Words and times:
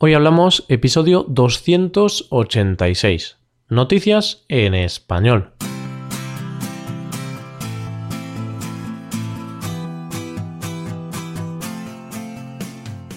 Hoy 0.00 0.14
hablamos 0.14 0.64
episodio 0.68 1.26
286. 1.28 3.36
Noticias 3.68 4.44
en 4.46 4.74
español. 4.74 5.50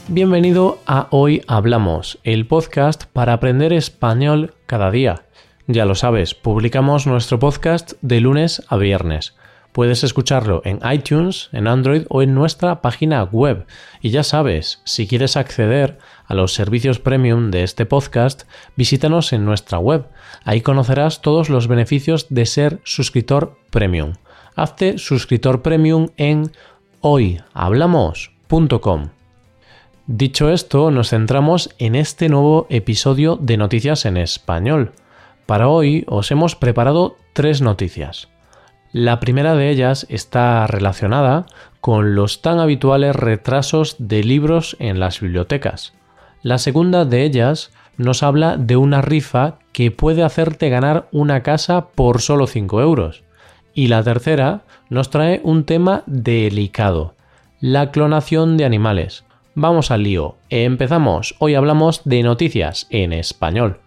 Bienvenido 0.07 0.79
a 0.87 1.05
Hoy 1.11 1.43
Hablamos, 1.45 2.17
el 2.23 2.47
podcast 2.47 3.03
para 3.13 3.33
aprender 3.33 3.73
español 3.73 4.55
cada 4.65 4.89
día. 4.89 5.25
Ya 5.67 5.85
lo 5.85 5.93
sabes, 5.93 6.33
publicamos 6.33 7.05
nuestro 7.05 7.37
podcast 7.37 7.93
de 8.01 8.21
lunes 8.21 8.63
a 8.69 8.77
viernes. 8.77 9.35
Puedes 9.71 10.03
escucharlo 10.03 10.61
en 10.65 10.79
iTunes, 10.91 11.49
en 11.53 11.67
Android 11.67 12.03
o 12.09 12.21
en 12.21 12.35
nuestra 12.35 12.81
página 12.81 13.23
web. 13.23 13.65
Y 14.01 14.09
ya 14.09 14.23
sabes, 14.23 14.81
si 14.83 15.07
quieres 15.07 15.37
acceder 15.37 15.97
a 16.25 16.33
los 16.33 16.53
servicios 16.53 16.99
premium 16.99 17.51
de 17.51 17.63
este 17.63 17.85
podcast, 17.85 18.43
visítanos 18.75 19.31
en 19.31 19.45
nuestra 19.45 19.79
web. 19.79 20.07
Ahí 20.43 20.59
conocerás 20.61 21.21
todos 21.21 21.49
los 21.49 21.67
beneficios 21.67 22.27
de 22.29 22.45
ser 22.45 22.81
suscriptor 22.83 23.57
premium. 23.69 24.15
Hazte 24.55 24.97
suscriptor 24.97 25.61
premium 25.61 26.07
en 26.17 26.51
hoyhablamos.com. 26.99 29.09
Dicho 30.07 30.49
esto, 30.49 30.91
nos 30.91 31.11
centramos 31.11 31.73
en 31.77 31.95
este 31.95 32.27
nuevo 32.27 32.67
episodio 32.69 33.37
de 33.37 33.55
Noticias 33.55 34.05
en 34.05 34.17
Español. 34.17 34.91
Para 35.45 35.69
hoy 35.69 36.03
os 36.07 36.31
hemos 36.31 36.55
preparado 36.55 37.15
tres 37.33 37.61
noticias. 37.61 38.30
La 38.93 39.21
primera 39.21 39.55
de 39.55 39.69
ellas 39.69 40.05
está 40.09 40.67
relacionada 40.67 41.45
con 41.79 42.13
los 42.13 42.41
tan 42.41 42.59
habituales 42.59 43.15
retrasos 43.15 43.95
de 43.99 44.21
libros 44.21 44.75
en 44.79 44.99
las 44.99 45.21
bibliotecas. 45.21 45.93
La 46.43 46.57
segunda 46.57 47.05
de 47.05 47.23
ellas 47.23 47.71
nos 47.95 48.21
habla 48.21 48.57
de 48.57 48.75
una 48.75 49.01
rifa 49.01 49.59
que 49.71 49.91
puede 49.91 50.23
hacerte 50.23 50.69
ganar 50.69 51.07
una 51.13 51.41
casa 51.41 51.87
por 51.87 52.19
solo 52.19 52.47
5 52.47 52.81
euros. 52.81 53.23
Y 53.73 53.87
la 53.87 54.03
tercera 54.03 54.63
nos 54.89 55.09
trae 55.09 55.39
un 55.43 55.63
tema 55.63 56.03
delicado, 56.05 57.15
la 57.61 57.91
clonación 57.91 58.57
de 58.57 58.65
animales. 58.65 59.23
Vamos 59.55 59.91
al 59.91 60.03
lío. 60.03 60.35
Empezamos. 60.49 61.35
Hoy 61.39 61.55
hablamos 61.55 62.01
de 62.03 62.23
noticias 62.23 62.87
en 62.89 63.13
español. 63.13 63.79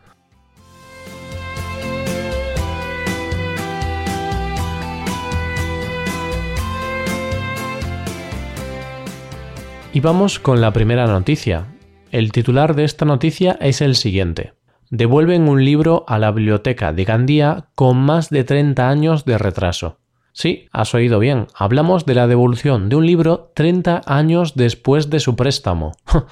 Y 9.94 10.00
vamos 10.00 10.40
con 10.40 10.60
la 10.60 10.72
primera 10.72 11.06
noticia. 11.06 11.68
El 12.10 12.32
titular 12.32 12.74
de 12.74 12.82
esta 12.82 13.04
noticia 13.04 13.56
es 13.60 13.80
el 13.80 13.94
siguiente. 13.94 14.52
Devuelven 14.90 15.48
un 15.48 15.64
libro 15.64 16.04
a 16.08 16.18
la 16.18 16.32
biblioteca 16.32 16.92
de 16.92 17.04
Gandía 17.04 17.66
con 17.76 17.98
más 17.98 18.28
de 18.28 18.42
30 18.42 18.88
años 18.88 19.24
de 19.24 19.38
retraso. 19.38 19.98
Sí, 20.32 20.66
has 20.72 20.96
oído 20.96 21.20
bien. 21.20 21.46
Hablamos 21.54 22.06
de 22.06 22.16
la 22.16 22.26
devolución 22.26 22.88
de 22.88 22.96
un 22.96 23.06
libro 23.06 23.52
30 23.54 24.02
años 24.04 24.56
después 24.56 25.10
de 25.10 25.20
su 25.20 25.36
préstamo. 25.36 25.92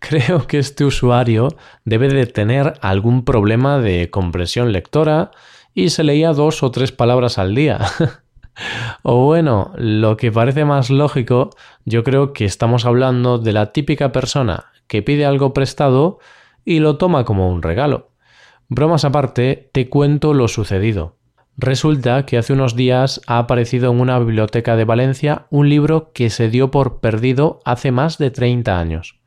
Creo 0.00 0.48
que 0.48 0.58
este 0.58 0.84
usuario 0.84 1.56
debe 1.84 2.08
de 2.08 2.26
tener 2.26 2.74
algún 2.80 3.24
problema 3.24 3.78
de 3.78 4.10
compresión 4.10 4.72
lectora 4.72 5.30
y 5.72 5.90
se 5.90 6.02
leía 6.02 6.32
dos 6.32 6.64
o 6.64 6.72
tres 6.72 6.90
palabras 6.90 7.38
al 7.38 7.54
día. 7.54 7.78
O 9.02 9.24
bueno, 9.24 9.72
lo 9.76 10.16
que 10.16 10.32
parece 10.32 10.64
más 10.64 10.90
lógico, 10.90 11.50
yo 11.84 12.04
creo 12.04 12.32
que 12.32 12.44
estamos 12.44 12.84
hablando 12.84 13.38
de 13.38 13.52
la 13.52 13.72
típica 13.72 14.12
persona 14.12 14.66
que 14.86 15.02
pide 15.02 15.26
algo 15.26 15.52
prestado 15.52 16.18
y 16.64 16.80
lo 16.80 16.96
toma 16.96 17.24
como 17.24 17.48
un 17.50 17.62
regalo. 17.62 18.10
Bromas 18.68 19.04
aparte, 19.04 19.70
te 19.72 19.88
cuento 19.88 20.34
lo 20.34 20.48
sucedido. 20.48 21.16
Resulta 21.56 22.24
que 22.24 22.38
hace 22.38 22.52
unos 22.52 22.76
días 22.76 23.20
ha 23.26 23.38
aparecido 23.38 23.90
en 23.90 24.00
una 24.00 24.18
biblioteca 24.18 24.76
de 24.76 24.84
Valencia 24.84 25.46
un 25.50 25.68
libro 25.68 26.12
que 26.12 26.30
se 26.30 26.48
dio 26.48 26.70
por 26.70 27.00
perdido 27.00 27.60
hace 27.64 27.90
más 27.90 28.18
de 28.18 28.30
30 28.30 28.78
años. 28.78 29.20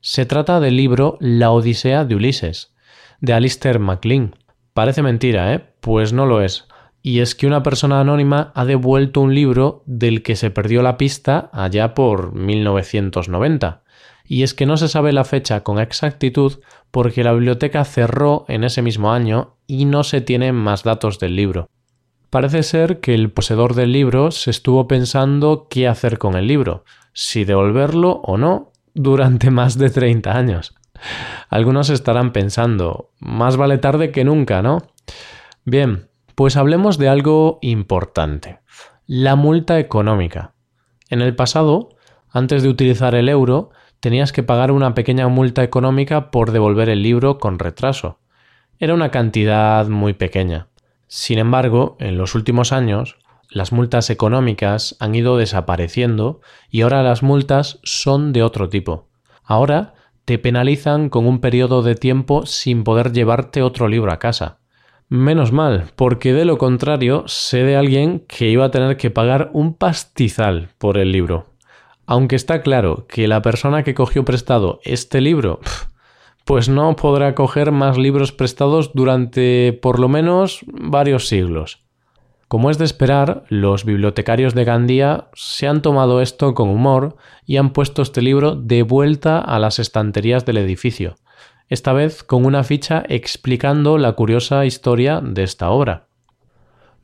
Se 0.00 0.24
trata 0.24 0.60
del 0.60 0.76
libro 0.76 1.18
La 1.20 1.50
Odisea 1.50 2.04
de 2.04 2.14
Ulises, 2.14 2.74
de 3.20 3.34
Alistair 3.34 3.80
MacLean. 3.80 4.36
Parece 4.72 5.02
mentira, 5.02 5.52
¿eh? 5.52 5.74
Pues 5.80 6.12
no 6.12 6.24
lo 6.24 6.40
es 6.40 6.68
y 7.08 7.20
es 7.20 7.34
que 7.34 7.46
una 7.46 7.62
persona 7.62 8.00
anónima 8.00 8.52
ha 8.54 8.66
devuelto 8.66 9.22
un 9.22 9.34
libro 9.34 9.82
del 9.86 10.22
que 10.22 10.36
se 10.36 10.50
perdió 10.50 10.82
la 10.82 10.98
pista 10.98 11.48
allá 11.54 11.94
por 11.94 12.34
1990. 12.34 13.82
Y 14.26 14.42
es 14.42 14.52
que 14.52 14.66
no 14.66 14.76
se 14.76 14.88
sabe 14.88 15.14
la 15.14 15.24
fecha 15.24 15.62
con 15.62 15.78
exactitud 15.78 16.60
porque 16.90 17.24
la 17.24 17.32
biblioteca 17.32 17.82
cerró 17.86 18.44
en 18.46 18.62
ese 18.62 18.82
mismo 18.82 19.10
año 19.10 19.56
y 19.66 19.86
no 19.86 20.04
se 20.04 20.20
tienen 20.20 20.54
más 20.54 20.82
datos 20.82 21.18
del 21.18 21.34
libro. 21.34 21.70
Parece 22.28 22.62
ser 22.62 23.00
que 23.00 23.14
el 23.14 23.30
poseedor 23.30 23.74
del 23.74 23.90
libro 23.90 24.30
se 24.30 24.50
estuvo 24.50 24.86
pensando 24.86 25.66
qué 25.70 25.88
hacer 25.88 26.18
con 26.18 26.34
el 26.34 26.46
libro, 26.46 26.84
si 27.14 27.44
devolverlo 27.44 28.20
o 28.22 28.36
no, 28.36 28.72
durante 28.92 29.50
más 29.50 29.78
de 29.78 29.88
30 29.88 30.36
años. 30.36 30.74
Algunos 31.48 31.88
estarán 31.88 32.34
pensando, 32.34 33.12
más 33.18 33.56
vale 33.56 33.78
tarde 33.78 34.10
que 34.10 34.24
nunca, 34.24 34.60
¿no? 34.60 34.82
Bien, 35.64 36.07
pues 36.38 36.56
hablemos 36.56 36.98
de 36.98 37.08
algo 37.08 37.58
importante, 37.62 38.60
la 39.08 39.34
multa 39.34 39.80
económica. 39.80 40.54
En 41.10 41.20
el 41.20 41.34
pasado, 41.34 41.96
antes 42.30 42.62
de 42.62 42.68
utilizar 42.68 43.16
el 43.16 43.28
euro, 43.28 43.70
tenías 43.98 44.30
que 44.30 44.44
pagar 44.44 44.70
una 44.70 44.94
pequeña 44.94 45.26
multa 45.26 45.64
económica 45.64 46.30
por 46.30 46.52
devolver 46.52 46.90
el 46.90 47.02
libro 47.02 47.38
con 47.40 47.58
retraso. 47.58 48.20
Era 48.78 48.94
una 48.94 49.10
cantidad 49.10 49.88
muy 49.88 50.12
pequeña. 50.12 50.68
Sin 51.08 51.40
embargo, 51.40 51.96
en 51.98 52.16
los 52.16 52.36
últimos 52.36 52.70
años, 52.72 53.16
las 53.50 53.72
multas 53.72 54.08
económicas 54.08 54.94
han 55.00 55.16
ido 55.16 55.38
desapareciendo 55.38 56.40
y 56.70 56.82
ahora 56.82 57.02
las 57.02 57.24
multas 57.24 57.80
son 57.82 58.32
de 58.32 58.44
otro 58.44 58.68
tipo. 58.68 59.08
Ahora 59.42 59.94
te 60.24 60.38
penalizan 60.38 61.08
con 61.08 61.26
un 61.26 61.40
periodo 61.40 61.82
de 61.82 61.96
tiempo 61.96 62.46
sin 62.46 62.84
poder 62.84 63.12
llevarte 63.12 63.60
otro 63.60 63.88
libro 63.88 64.12
a 64.12 64.20
casa. 64.20 64.60
Menos 65.10 65.52
mal, 65.52 65.86
porque 65.96 66.34
de 66.34 66.44
lo 66.44 66.58
contrario 66.58 67.24
sé 67.26 67.64
de 67.64 67.76
alguien 67.76 68.20
que 68.28 68.50
iba 68.50 68.66
a 68.66 68.70
tener 68.70 68.98
que 68.98 69.10
pagar 69.10 69.48
un 69.54 69.72
pastizal 69.72 70.68
por 70.76 70.98
el 70.98 71.12
libro. 71.12 71.46
Aunque 72.04 72.36
está 72.36 72.60
claro 72.60 73.06
que 73.08 73.26
la 73.26 73.40
persona 73.40 73.84
que 73.84 73.94
cogió 73.94 74.26
prestado 74.26 74.80
este 74.84 75.22
libro, 75.22 75.60
pues 76.44 76.68
no 76.68 76.94
podrá 76.94 77.34
coger 77.34 77.72
más 77.72 77.96
libros 77.96 78.32
prestados 78.32 78.92
durante 78.92 79.78
por 79.80 79.98
lo 79.98 80.10
menos 80.10 80.60
varios 80.66 81.26
siglos. 81.26 81.80
Como 82.46 82.70
es 82.70 82.76
de 82.76 82.84
esperar, 82.84 83.44
los 83.48 83.86
bibliotecarios 83.86 84.54
de 84.54 84.64
Gandía 84.64 85.28
se 85.32 85.66
han 85.66 85.80
tomado 85.80 86.20
esto 86.20 86.52
con 86.52 86.68
humor 86.68 87.16
y 87.46 87.56
han 87.56 87.70
puesto 87.70 88.02
este 88.02 88.20
libro 88.20 88.56
de 88.56 88.82
vuelta 88.82 89.38
a 89.38 89.58
las 89.58 89.78
estanterías 89.78 90.44
del 90.44 90.58
edificio, 90.58 91.16
esta 91.68 91.92
vez 91.92 92.22
con 92.22 92.44
una 92.44 92.64
ficha 92.64 93.04
explicando 93.08 93.98
la 93.98 94.12
curiosa 94.12 94.64
historia 94.64 95.20
de 95.22 95.42
esta 95.42 95.70
obra. 95.70 96.08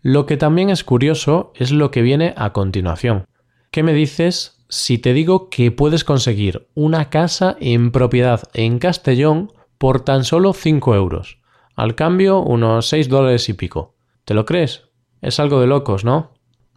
Lo 0.03 0.27
que 0.27 0.37
también 0.37 0.71
es 0.71 0.85
curioso 0.85 1.53
es 1.55 1.71
lo 1.71 1.91
que 1.91 2.03
viene 2.03 2.35
a 2.37 2.53
continuación. 2.53 3.27
¿Qué 3.71 3.83
me 3.83 3.93
dices 3.93 4.65
si 4.69 4.99
te 4.99 5.13
digo 5.13 5.49
que 5.51 5.71
puedes 5.71 6.05
conseguir 6.05 6.69
una 6.75 7.11
casa 7.11 7.57
en 7.61 7.91
propiedad 7.91 8.43
en 8.53 8.79
Castellón 8.79 9.53
por 9.79 10.01
tan 10.01 10.25
solo 10.25 10.53
5 10.53 10.95
euros? 10.95 11.39
Al 11.75 11.95
cambio, 11.95 12.41
unos 12.41 12.89
6 12.89 13.09
dólares 13.09 13.49
y 13.49 13.55
pico. 13.55 13.95
¿Te 14.25 14.35
lo 14.35 14.45
crees? 14.45 14.91
Es 15.21 15.41
algo 15.41 15.61
de 15.61 15.67
locos, 15.67 16.05
¿no? 16.05 16.35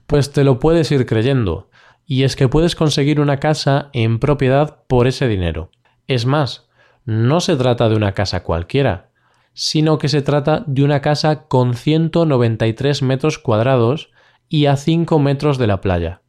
Pues 0.07 0.31
te 0.31 0.43
lo 0.43 0.59
puedes 0.59 0.91
ir 0.91 1.05
creyendo. 1.05 1.69
Y 2.05 2.23
es 2.23 2.35
que 2.35 2.47
puedes 2.47 2.75
conseguir 2.75 3.19
una 3.19 3.39
casa 3.39 3.89
en 3.93 4.19
propiedad 4.19 4.85
por 4.87 5.05
ese 5.05 5.27
dinero. 5.27 5.69
Es 6.07 6.25
más, 6.25 6.66
no 7.07 7.39
se 7.39 7.55
trata 7.55 7.87
de 7.87 7.95
una 7.95 8.11
casa 8.11 8.43
cualquiera, 8.43 9.11
sino 9.53 9.97
que 9.97 10.09
se 10.09 10.21
trata 10.21 10.65
de 10.67 10.83
una 10.83 10.99
casa 11.01 11.47
con 11.47 11.73
193 11.73 13.01
metros 13.01 13.39
cuadrados 13.39 14.11
y 14.49 14.65
a 14.65 14.75
5 14.75 15.17
metros 15.17 15.57
de 15.57 15.67
la 15.67 15.79
playa. 15.79 16.21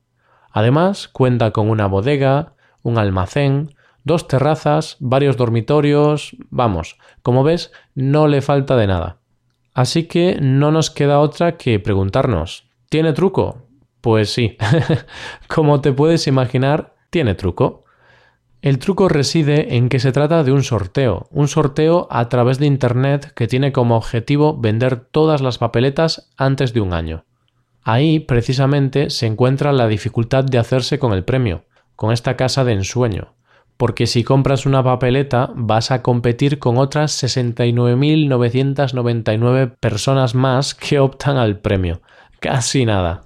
Además, 0.53 1.09
cuenta 1.09 1.51
con 1.51 1.69
una 1.69 1.87
bodega, 1.89 2.55
un 2.83 2.97
almacén, 2.97 3.75
dos 4.05 4.29
terrazas, 4.29 4.97
varios 5.01 5.37
dormitorios, 5.37 6.37
vamos, 6.49 6.97
como 7.23 7.43
ves, 7.43 7.73
no 7.97 8.29
le 8.29 8.41
falta 8.41 8.77
de 8.77 8.87
nada. 8.87 9.19
Así 9.75 10.05
que 10.05 10.39
no 10.41 10.71
nos 10.71 10.91
queda 10.91 11.19
otra 11.19 11.57
que 11.57 11.81
preguntarnos, 11.81 12.71
¿tiene 12.89 13.13
truco? 13.15 13.67
Pues 14.01 14.33
sí, 14.33 14.57
como 15.49 15.81
te 15.81 15.93
puedes 15.93 16.29
imaginar, 16.29 16.95
tiene 17.11 17.35
truco. 17.35 17.85
El 18.61 18.81
truco 18.81 19.09
reside 19.09 19.77
en 19.77 19.89
que 19.89 20.01
se 20.01 20.11
trata 20.11 20.43
de 20.43 20.51
un 20.51 20.65
sorteo, 20.65 21.29
un 21.31 21.47
sorteo 21.47 22.09
a 22.11 22.29
través 22.29 22.59
de 22.59 22.67
Internet 22.67 23.33
que 23.35 23.47
tiene 23.47 23.71
como 23.71 23.97
objetivo 23.97 24.59
vender 24.59 24.97
todas 24.97 25.41
las 25.41 25.59
papeletas 25.59 26.29
antes 26.37 26.73
de 26.73 26.81
un 26.81 26.93
año. 26.93 27.25
Ahí, 27.85 28.19
precisamente, 28.19 29.11
se 29.11 29.27
encuentra 29.27 29.71
la 29.73 29.87
dificultad 29.87 30.43
de 30.45 30.59
hacerse 30.59 30.99
con 30.99 31.13
el 31.13 31.23
premio, 31.23 31.67
con 31.95 32.13
esta 32.13 32.37
casa 32.37 32.65
de 32.65 32.73
ensueño, 32.73 33.35
porque 33.77 34.09
si 34.09 34.25
compras 34.25 34.67
una 34.67 34.83
papeleta 34.83 35.51
vas 35.55 35.93
a 35.93 36.03
competir 36.03 36.59
con 36.59 36.79
otras 36.79 37.23
69.999 37.23 39.77
personas 39.79 40.35
más 40.35 40.75
que 40.75 40.99
optan 40.99 41.37
al 41.37 41.61
premio. 41.61 42.01
Casi 42.41 42.85
nada. 42.85 43.23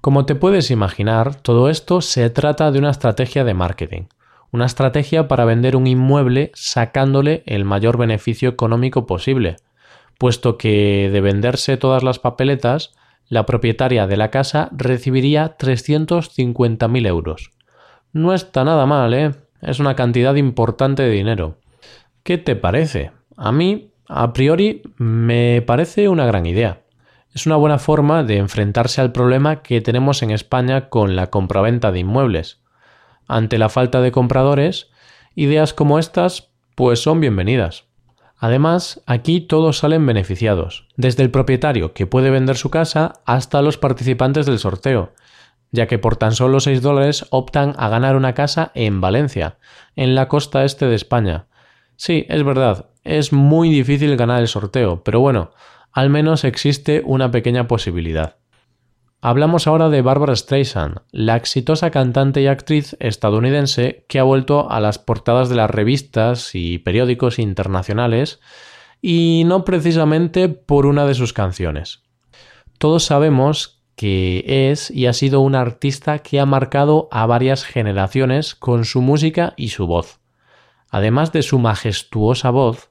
Como 0.00 0.24
te 0.24 0.36
puedes 0.36 0.70
imaginar, 0.70 1.34
todo 1.34 1.68
esto 1.68 2.00
se 2.00 2.30
trata 2.30 2.70
de 2.70 2.78
una 2.78 2.90
estrategia 2.90 3.42
de 3.44 3.54
marketing, 3.54 4.02
una 4.52 4.66
estrategia 4.66 5.26
para 5.26 5.44
vender 5.44 5.74
un 5.74 5.86
inmueble 5.86 6.52
sacándole 6.54 7.42
el 7.46 7.64
mayor 7.64 7.96
beneficio 7.96 8.50
económico 8.50 9.06
posible, 9.06 9.56
puesto 10.18 10.58
que 10.58 11.10
de 11.10 11.20
venderse 11.20 11.76
todas 11.78 12.04
las 12.04 12.18
papeletas, 12.18 12.94
la 13.28 13.46
propietaria 13.46 14.06
de 14.06 14.16
la 14.16 14.30
casa 14.30 14.68
recibiría 14.72 15.56
350.000 15.56 17.06
euros. 17.06 17.50
No 18.12 18.34
está 18.34 18.62
nada 18.62 18.84
mal, 18.84 19.14
¿eh? 19.14 19.32
Es 19.62 19.80
una 19.80 19.96
cantidad 19.96 20.34
importante 20.34 21.02
de 21.02 21.10
dinero. 21.10 21.56
¿Qué 22.22 22.36
te 22.36 22.56
parece? 22.56 23.10
A 23.36 23.52
mí, 23.52 23.90
a 24.06 24.32
priori, 24.34 24.82
me 24.98 25.62
parece 25.62 26.08
una 26.08 26.26
gran 26.26 26.44
idea. 26.44 26.82
Es 27.34 27.46
una 27.46 27.56
buena 27.56 27.78
forma 27.78 28.22
de 28.22 28.36
enfrentarse 28.36 29.00
al 29.00 29.12
problema 29.12 29.62
que 29.62 29.80
tenemos 29.80 30.22
en 30.22 30.30
España 30.30 30.90
con 30.90 31.16
la 31.16 31.28
compraventa 31.28 31.90
de 31.90 32.00
inmuebles. 32.00 32.61
Ante 33.26 33.58
la 33.58 33.68
falta 33.68 34.00
de 34.00 34.12
compradores, 34.12 34.90
ideas 35.34 35.74
como 35.74 35.98
estas 35.98 36.50
pues 36.74 37.02
son 37.02 37.20
bienvenidas. 37.20 37.84
Además, 38.38 39.02
aquí 39.06 39.40
todos 39.40 39.78
salen 39.78 40.04
beneficiados, 40.04 40.88
desde 40.96 41.22
el 41.22 41.30
propietario 41.30 41.92
que 41.92 42.06
puede 42.06 42.30
vender 42.30 42.56
su 42.56 42.70
casa 42.70 43.12
hasta 43.24 43.62
los 43.62 43.78
participantes 43.78 44.46
del 44.46 44.58
sorteo, 44.58 45.12
ya 45.70 45.86
que 45.86 45.98
por 45.98 46.16
tan 46.16 46.32
solo 46.32 46.58
6 46.58 46.82
dólares 46.82 47.26
optan 47.30 47.74
a 47.78 47.88
ganar 47.88 48.16
una 48.16 48.34
casa 48.34 48.72
en 48.74 49.00
Valencia, 49.00 49.58
en 49.94 50.14
la 50.14 50.26
costa 50.28 50.64
este 50.64 50.86
de 50.86 50.96
España. 50.96 51.46
Sí, 51.96 52.26
es 52.28 52.42
verdad, 52.42 52.86
es 53.04 53.32
muy 53.32 53.70
difícil 53.70 54.16
ganar 54.16 54.40
el 54.40 54.48
sorteo, 54.48 55.04
pero 55.04 55.20
bueno, 55.20 55.52
al 55.92 56.10
menos 56.10 56.42
existe 56.44 57.02
una 57.04 57.30
pequeña 57.30 57.68
posibilidad. 57.68 58.36
Hablamos 59.24 59.68
ahora 59.68 59.88
de 59.88 60.02
Barbara 60.02 60.34
Streisand, 60.34 61.02
la 61.12 61.36
exitosa 61.36 61.92
cantante 61.92 62.42
y 62.42 62.48
actriz 62.48 62.96
estadounidense 62.98 64.04
que 64.08 64.18
ha 64.18 64.24
vuelto 64.24 64.68
a 64.68 64.80
las 64.80 64.98
portadas 64.98 65.48
de 65.48 65.54
las 65.54 65.70
revistas 65.70 66.56
y 66.56 66.78
periódicos 66.80 67.38
internacionales 67.38 68.40
y 69.00 69.44
no 69.46 69.64
precisamente 69.64 70.48
por 70.48 70.86
una 70.86 71.06
de 71.06 71.14
sus 71.14 71.32
canciones. 71.32 72.02
Todos 72.78 73.04
sabemos 73.04 73.84
que 73.94 74.70
es 74.72 74.90
y 74.90 75.06
ha 75.06 75.12
sido 75.12 75.38
un 75.38 75.54
artista 75.54 76.18
que 76.18 76.40
ha 76.40 76.44
marcado 76.44 77.06
a 77.12 77.24
varias 77.24 77.64
generaciones 77.64 78.56
con 78.56 78.84
su 78.84 79.02
música 79.02 79.54
y 79.56 79.68
su 79.68 79.86
voz. 79.86 80.18
Además 80.90 81.30
de 81.30 81.42
su 81.42 81.60
majestuosa 81.60 82.50
voz, 82.50 82.90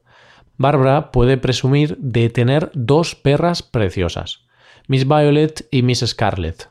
Barbara 0.56 1.12
puede 1.12 1.36
presumir 1.36 1.98
de 1.98 2.30
tener 2.30 2.72
dos 2.74 3.16
perras 3.16 3.64
preciosas, 3.64 4.46
Miss 4.88 5.08
Violet 5.08 5.68
y 5.72 5.84
Miss 5.84 6.04
Scarlet. 6.06 6.70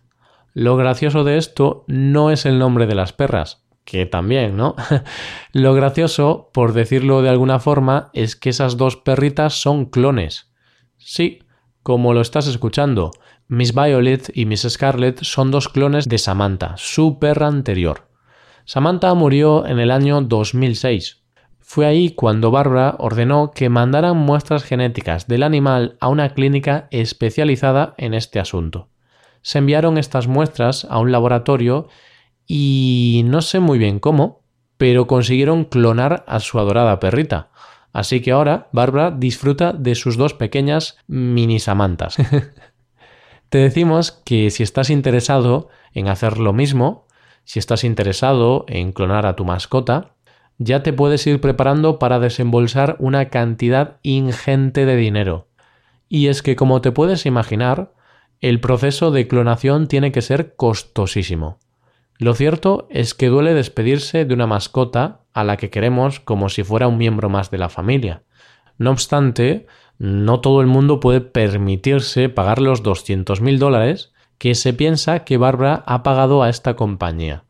Lo 0.52 0.76
gracioso 0.76 1.24
de 1.24 1.36
esto 1.36 1.84
no 1.86 2.30
es 2.30 2.46
el 2.46 2.58
nombre 2.58 2.86
de 2.86 2.94
las 2.94 3.12
perras, 3.12 3.64
que 3.84 4.06
también, 4.06 4.56
¿no? 4.56 4.74
Lo 5.52 5.74
gracioso, 5.74 6.50
por 6.52 6.72
decirlo 6.72 7.22
de 7.22 7.28
alguna 7.28 7.58
forma, 7.58 8.10
es 8.12 8.36
que 8.36 8.50
esas 8.50 8.76
dos 8.76 8.96
perritas 8.96 9.60
son 9.60 9.86
clones. 9.86 10.52
Sí, 10.98 11.40
como 11.82 12.12
lo 12.12 12.20
estás 12.20 12.46
escuchando, 12.46 13.10
Miss 13.48 13.74
Violet 13.74 14.30
y 14.34 14.44
Miss 14.44 14.66
Scarlet 14.68 15.22
son 15.22 15.50
dos 15.50 15.68
clones 15.68 16.08
de 16.08 16.18
Samantha, 16.18 16.74
su 16.76 17.18
perra 17.18 17.46
anterior. 17.46 18.08
Samantha 18.64 19.14
murió 19.14 19.66
en 19.66 19.80
el 19.80 19.90
año 19.90 20.20
2006. 20.20 21.19
Fue 21.72 21.86
ahí 21.86 22.10
cuando 22.10 22.50
Barbara 22.50 22.96
ordenó 22.98 23.52
que 23.52 23.68
mandaran 23.68 24.16
muestras 24.16 24.64
genéticas 24.64 25.28
del 25.28 25.44
animal 25.44 25.96
a 26.00 26.08
una 26.08 26.30
clínica 26.34 26.88
especializada 26.90 27.94
en 27.96 28.12
este 28.12 28.40
asunto. 28.40 28.88
Se 29.42 29.58
enviaron 29.58 29.96
estas 29.96 30.26
muestras 30.26 30.84
a 30.90 30.98
un 30.98 31.12
laboratorio 31.12 31.86
y 32.44 33.22
no 33.26 33.40
sé 33.40 33.60
muy 33.60 33.78
bien 33.78 34.00
cómo, 34.00 34.42
pero 34.78 35.06
consiguieron 35.06 35.62
clonar 35.64 36.24
a 36.26 36.40
su 36.40 36.58
adorada 36.58 36.98
perrita. 36.98 37.50
Así 37.92 38.20
que 38.20 38.32
ahora 38.32 38.66
Barbara 38.72 39.12
disfruta 39.12 39.72
de 39.72 39.94
sus 39.94 40.16
dos 40.16 40.34
pequeñas 40.34 40.98
mini 41.06 41.60
Samantas. 41.60 42.16
Te 43.48 43.58
decimos 43.58 44.10
que 44.24 44.50
si 44.50 44.64
estás 44.64 44.90
interesado 44.90 45.68
en 45.94 46.08
hacer 46.08 46.38
lo 46.38 46.52
mismo, 46.52 47.06
si 47.44 47.60
estás 47.60 47.84
interesado 47.84 48.64
en 48.66 48.90
clonar 48.90 49.24
a 49.24 49.36
tu 49.36 49.44
mascota, 49.44 50.16
ya 50.60 50.82
te 50.82 50.92
puedes 50.92 51.26
ir 51.26 51.40
preparando 51.40 51.98
para 51.98 52.20
desembolsar 52.20 52.96
una 52.98 53.30
cantidad 53.30 53.96
ingente 54.02 54.84
de 54.84 54.94
dinero. 54.94 55.48
Y 56.06 56.26
es 56.26 56.42
que, 56.42 56.54
como 56.54 56.82
te 56.82 56.92
puedes 56.92 57.24
imaginar, 57.24 57.94
el 58.42 58.60
proceso 58.60 59.10
de 59.10 59.26
clonación 59.26 59.88
tiene 59.88 60.12
que 60.12 60.20
ser 60.20 60.54
costosísimo. 60.56 61.58
Lo 62.18 62.34
cierto 62.34 62.86
es 62.90 63.14
que 63.14 63.28
duele 63.28 63.54
despedirse 63.54 64.26
de 64.26 64.34
una 64.34 64.46
mascota 64.46 65.22
a 65.32 65.44
la 65.44 65.56
que 65.56 65.70
queremos 65.70 66.20
como 66.20 66.50
si 66.50 66.62
fuera 66.62 66.88
un 66.88 66.98
miembro 66.98 67.30
más 67.30 67.50
de 67.50 67.56
la 67.56 67.70
familia. 67.70 68.22
No 68.76 68.90
obstante, 68.90 69.66
no 69.98 70.40
todo 70.40 70.60
el 70.60 70.66
mundo 70.66 71.00
puede 71.00 71.22
permitirse 71.22 72.28
pagar 72.28 72.60
los 72.60 72.82
200.000 72.82 73.56
dólares 73.56 74.12
que 74.36 74.54
se 74.54 74.74
piensa 74.74 75.24
que 75.24 75.38
Barbara 75.38 75.82
ha 75.86 76.02
pagado 76.02 76.42
a 76.42 76.50
esta 76.50 76.76
compañía. 76.76 77.44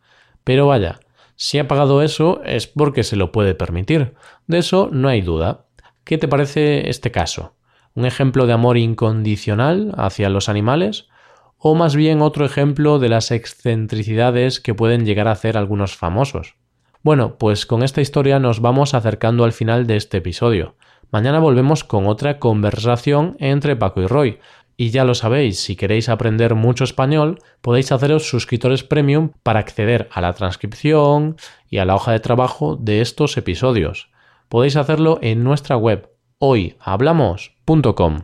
Pero 0.45 0.69
vaya, 0.69 1.01
si 1.43 1.59
ha 1.59 1.67
pagado 1.67 2.03
eso 2.03 2.43
es 2.45 2.67
porque 2.67 3.03
se 3.03 3.17
lo 3.17 3.33
puede 3.33 3.55
permitir. 3.55 4.13
De 4.47 4.59
eso 4.59 4.91
no 4.93 5.09
hay 5.09 5.23
duda. 5.23 5.65
¿Qué 6.05 6.19
te 6.19 6.29
parece 6.29 6.91
este 6.91 7.11
caso? 7.11 7.55
¿Un 7.95 8.05
ejemplo 8.05 8.47
de 8.47 8.53
amor 8.53 8.77
incondicional 8.77 9.95
hacia 9.97 10.29
los 10.29 10.51
animales? 10.51 11.09
¿O 11.57 11.75
más 11.75 11.97
bien 11.97 12.21
otro 12.21 12.45
ejemplo 12.45 12.99
de 12.99 13.09
las 13.09 13.31
excentricidades 13.31 14.61
que 14.61 14.75
pueden 14.75 15.07
llegar 15.07 15.29
a 15.29 15.33
hacer 15.33 15.57
algunos 15.57 15.97
famosos? 15.97 16.57
Bueno, 17.03 17.39
pues 17.39 17.65
con 17.65 17.83
esta 17.83 18.03
historia 18.03 18.39
nos 18.39 18.61
vamos 18.61 18.93
acercando 18.93 19.45
al 19.45 19.53
final 19.55 19.87
de 19.87 19.97
este 19.97 20.19
episodio. 20.19 20.77
Mañana 21.11 21.39
volvemos 21.39 21.85
con 21.85 22.07
otra 22.07 22.39
conversación 22.39 23.37
entre 23.41 23.77
Paco 23.77 24.03
y 24.03 24.07
Roy. 24.07 24.41
Y 24.81 24.93
ya 24.93 25.05
lo 25.05 25.15
sabéis, 25.15 25.61
si 25.61 25.77
queréis 25.77 26.09
aprender 26.09 26.55
mucho 26.55 26.85
español, 26.85 27.41
podéis 27.61 27.93
haceros 27.93 28.31
suscriptores 28.31 28.83
premium 28.83 29.33
para 29.43 29.61
acceder 29.61 30.09
a 30.11 30.23
la 30.23 30.33
transcripción 30.33 31.37
y 31.69 31.77
a 31.77 31.85
la 31.85 31.95
hoja 31.95 32.13
de 32.13 32.21
trabajo 32.21 32.77
de 32.77 33.03
estos 33.03 33.37
episodios. 33.37 34.09
Podéis 34.49 34.77
hacerlo 34.77 35.19
en 35.21 35.45
nuestra 35.45 35.77
web 35.77 36.09
hoyhablamos.com. 36.39 38.21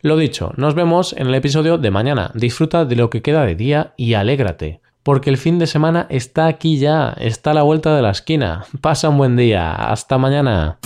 Lo 0.00 0.16
dicho, 0.16 0.52
nos 0.56 0.76
vemos 0.76 1.12
en 1.12 1.26
el 1.26 1.34
episodio 1.34 1.76
de 1.76 1.90
mañana. 1.90 2.30
Disfruta 2.34 2.84
de 2.84 2.94
lo 2.94 3.10
que 3.10 3.22
queda 3.22 3.44
de 3.44 3.56
día 3.56 3.92
y 3.96 4.14
alégrate, 4.14 4.80
porque 5.02 5.28
el 5.28 5.38
fin 5.38 5.58
de 5.58 5.66
semana 5.66 6.06
está 6.08 6.46
aquí 6.46 6.78
ya, 6.78 7.16
está 7.18 7.50
a 7.50 7.54
la 7.54 7.62
vuelta 7.64 7.96
de 7.96 8.02
la 8.02 8.10
esquina. 8.10 8.64
Pasa 8.80 9.08
un 9.08 9.18
buen 9.18 9.34
día. 9.34 9.72
Hasta 9.72 10.18
mañana. 10.18 10.78